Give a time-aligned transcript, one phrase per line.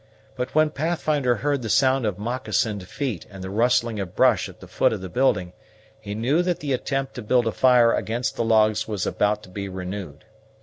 [0.35, 4.59] But when Pathfinder heard the sound of mocassined feet and the rustling of brush at
[4.59, 5.53] the foot of the building,
[5.99, 9.49] he knew that the attempt to build a fire against the logs was about to
[9.49, 10.25] be renewed.